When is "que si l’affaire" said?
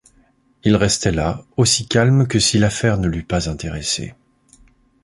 2.27-2.97